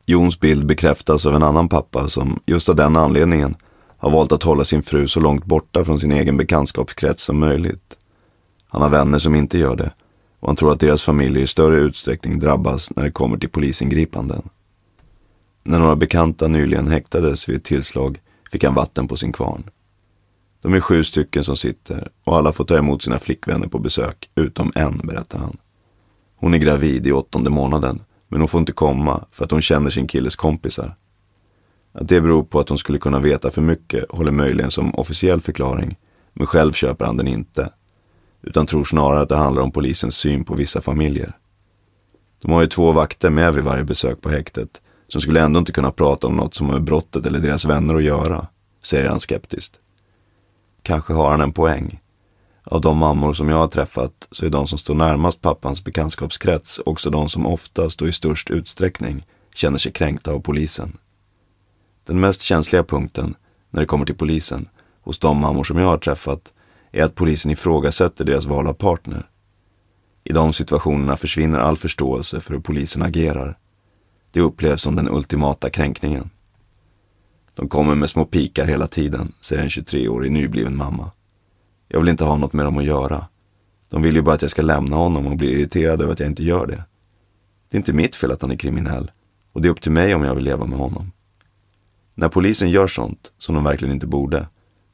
[0.07, 3.57] Jons bild bekräftas av en annan pappa som just av den anledningen
[3.97, 7.99] har valt att hålla sin fru så långt borta från sin egen bekantskapskrets som möjligt.
[8.69, 9.93] Han har vänner som inte gör det
[10.41, 14.49] och han tror att deras familjer i större utsträckning drabbas när det kommer till polisingripanden.
[15.63, 18.21] När några bekanta nyligen häktades vid ett tillslag
[18.53, 19.71] fick han vatten på sin kvarn.
[20.63, 24.31] De är sju stycken som sitter och alla får ta emot sina flickvänner på besök,
[24.35, 25.57] utom en, berättar han.
[26.41, 29.91] Hon är gravid i åttonde månaden, men hon får inte komma för att hon känner
[29.91, 30.97] sin killes kompisar.
[31.93, 35.41] Att det beror på att hon skulle kunna veta för mycket håller möjligen som officiell
[35.41, 35.99] förklaring,
[36.33, 37.71] men själv köper han den inte.
[38.43, 41.37] Utan tror snarare att det handlar om polisens syn på vissa familjer.
[42.43, 45.73] De har ju två vakter med vid varje besök på häktet, som skulle ändå inte
[45.73, 48.47] kunna prata om något som har med brottet eller deras vänner att göra,
[48.83, 49.79] säger han skeptiskt.
[50.83, 52.01] Kanske har han en poäng.
[52.71, 56.81] Av de mammor som jag har träffat så är de som står närmast pappans bekantskapskrets
[56.87, 60.99] också de som oftast och i störst utsträckning känner sig kränkta av polisen.
[62.07, 63.35] Den mest känsliga punkten
[63.71, 64.69] när det kommer till polisen
[65.01, 66.53] hos de mammor som jag har träffat
[66.93, 69.29] är att polisen ifrågasätter deras val av partner.
[70.25, 73.59] I de situationerna försvinner all förståelse för hur polisen agerar.
[74.31, 76.31] Det upplevs som den ultimata kränkningen.
[77.55, 81.11] De kommer med små pikar hela tiden, säger en 23-årig nybliven mamma.
[81.93, 83.27] Jag vill inte ha något med dem att göra.
[83.89, 86.29] De vill ju bara att jag ska lämna honom och blir irriterade över att jag
[86.29, 86.85] inte gör det.
[87.69, 89.11] Det är inte mitt fel att han är kriminell
[89.53, 91.13] och det är upp till mig om jag vill leva med honom.
[92.15, 94.49] När polisen gör sånt, som de verkligen inte borde,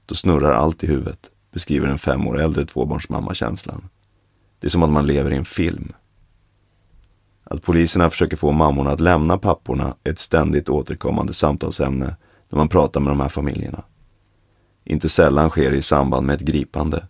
[0.07, 3.89] då snurrar allt i huvudet, beskriver en fem år äldre tvåbarnsmamma känslan.
[4.61, 5.93] Det är som att man lever i en film.
[7.45, 12.17] Att poliserna försöker få mammorna att lämna papporna är ett ständigt återkommande samtalsämne
[12.49, 13.83] när man pratar med de här familjerna.
[14.89, 17.07] Inte sällan sker det i samband med ett gripande,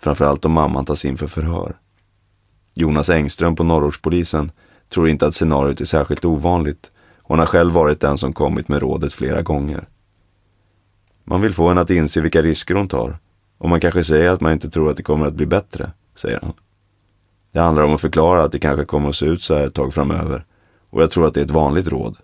[0.00, 1.76] framförallt om mamman tas in för förhör.
[2.74, 4.52] Jonas Engström på Norrortspolisen
[4.88, 8.68] tror inte att scenariot är särskilt ovanligt och han har själv varit den som kommit
[8.68, 9.88] med rådet flera gånger.
[11.24, 13.18] Man vill få henne att inse vilka risker hon tar
[13.58, 16.40] och man kanske säger att man inte tror att det kommer att bli bättre, säger
[16.42, 16.52] han.
[17.52, 19.74] Det handlar om att förklara att det kanske kommer att se ut så här ett
[19.74, 20.44] tag framöver
[20.90, 22.16] och jag tror att det är ett vanligt råd.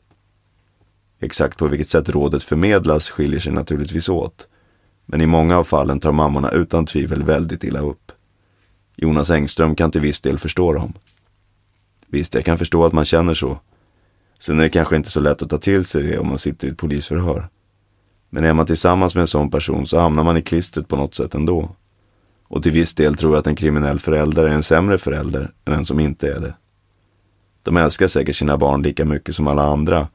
[1.20, 4.48] Exakt på vilket sätt rådet förmedlas skiljer sig naturligtvis åt.
[5.07, 8.12] Men i många av fallen tar mammorna utan tvivel väldigt illa upp.
[8.96, 10.92] Jonas Engström kan till viss del förstå dem.
[12.07, 13.59] Visst, jag kan förstå att man känner så.
[14.38, 16.68] Sen är det kanske inte så lätt att ta till sig det om man sitter
[16.68, 17.48] i ett polisförhör.
[18.30, 21.14] Men är man tillsammans med en sån person så hamnar man i klistret på något
[21.14, 21.68] sätt ändå.
[22.48, 25.72] Och till viss del tror jag att en kriminell förälder är en sämre förälder än
[25.72, 26.54] en som inte är det.
[27.62, 30.09] De älskar säkert sina barn lika mycket som alla andra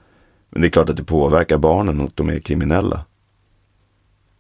[0.52, 3.06] men det är klart att det påverkar barnen att de är kriminella.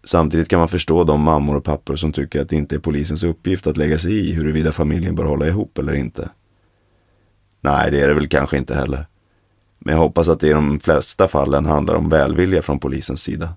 [0.03, 3.23] Samtidigt kan man förstå de mammor och pappor som tycker att det inte är polisens
[3.23, 6.29] uppgift att lägga sig i huruvida familjen bör hålla ihop eller inte.
[7.61, 9.07] Nej, det är det väl kanske inte heller.
[9.79, 13.53] Men jag hoppas att det i de flesta fallen handlar om välvilja från polisens sida.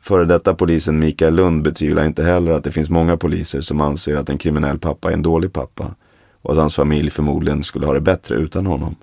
[0.00, 4.16] Före detta polisen Mikael Lund betvivlar inte heller att det finns många poliser som anser
[4.16, 5.94] att en kriminell pappa är en dålig pappa
[6.42, 8.96] och att hans familj förmodligen skulle ha det bättre utan honom.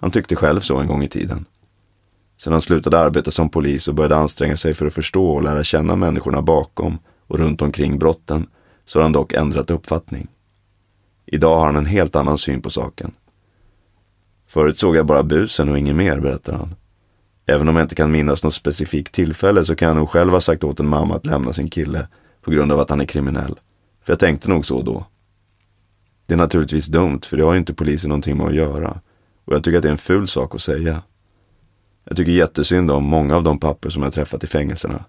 [0.00, 1.44] Han tyckte själv så en gång i tiden.
[2.42, 5.64] Sedan han slutade arbeta som polis och började anstränga sig för att förstå och lära
[5.64, 8.46] känna människorna bakom och runt omkring brotten
[8.84, 10.28] så har han dock ändrat uppfattning.
[11.26, 13.12] Idag har han en helt annan syn på saken.
[14.48, 16.74] Förut såg jag bara busen och inget mer, berättar han.
[17.46, 20.40] Även om jag inte kan minnas något specifikt tillfälle så kan jag nog själv ha
[20.40, 22.08] sagt åt en mamma att lämna sin kille
[22.40, 23.60] på grund av att han är kriminell.
[24.04, 25.06] För jag tänkte nog så då.
[26.26, 29.00] Det är naturligtvis dumt, för det har ju inte polisen någonting med att göra.
[29.44, 31.02] Och jag tycker att det är en ful sak att säga.
[32.04, 35.04] Jag tycker jättesynd om många av de pappor som jag träffat i fängelserna.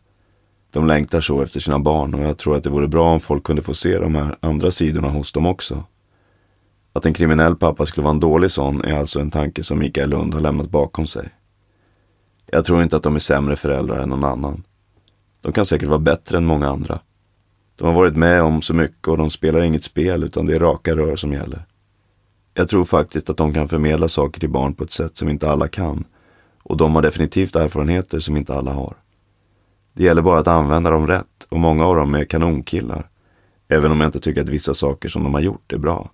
[0.71, 3.43] De längtar så efter sina barn och jag tror att det vore bra om folk
[3.43, 5.83] kunde få se de här andra sidorna hos dem också.
[6.93, 10.09] Att en kriminell pappa skulle vara en dålig sån är alltså en tanke som Mikael
[10.09, 11.29] Lund har lämnat bakom sig.
[12.45, 14.63] Jag tror inte att de är sämre föräldrar än någon annan.
[15.41, 16.99] De kan säkert vara bättre än många andra.
[17.75, 20.59] De har varit med om så mycket och de spelar inget spel utan det är
[20.59, 21.65] raka rör som gäller.
[22.53, 25.49] Jag tror faktiskt att de kan förmedla saker till barn på ett sätt som inte
[25.49, 26.05] alla kan.
[26.63, 28.95] Och de har definitivt erfarenheter som inte alla har.
[29.93, 33.09] Det gäller bara att använda dem rätt och många av dem är kanonkillar.
[33.67, 36.09] Även om jag inte tycker att vissa saker som de har gjort är bra.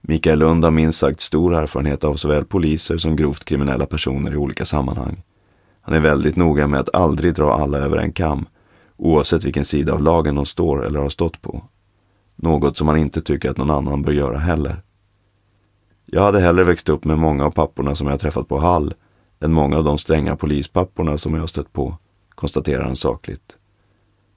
[0.00, 4.36] Mikael Lund har minst sagt stor erfarenhet av såväl poliser som grovt kriminella personer i
[4.36, 5.22] olika sammanhang.
[5.80, 8.46] Han är väldigt noga med att aldrig dra alla över en kam,
[8.96, 11.62] oavsett vilken sida av lagen de står eller har stått på.
[12.36, 14.82] Något som han inte tycker att någon annan bör göra heller.
[16.06, 18.94] Jag hade hellre växt upp med många av papporna som jag träffat på Hall
[19.40, 21.96] än många av de stränga polispapporna som jag har stött på,
[22.34, 23.56] konstaterar han sakligt.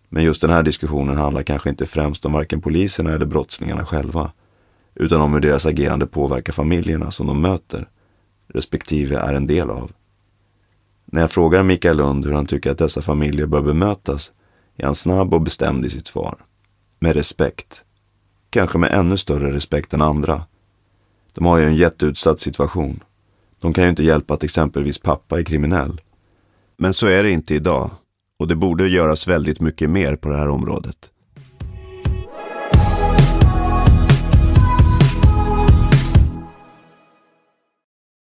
[0.09, 4.31] Men just den här diskussionen handlar kanske inte främst om varken poliserna eller brottslingarna själva,
[4.95, 7.89] utan om hur deras agerande påverkar familjerna som de möter,
[8.47, 9.91] respektive är en del av.
[11.05, 14.31] När jag frågar Mikael Lund hur han tycker att dessa familjer bör bemötas
[14.77, 16.35] är han snabb och bestämd i sitt svar.
[16.99, 17.83] Med respekt.
[18.49, 20.43] Kanske med ännu större respekt än andra.
[21.33, 23.03] De har ju en jätteutsatt situation.
[23.61, 26.01] De kan ju inte hjälpa att exempelvis pappa är kriminell.
[26.77, 27.91] Men så är det inte idag
[28.39, 30.97] och det borde göras väldigt mycket mer på det här området.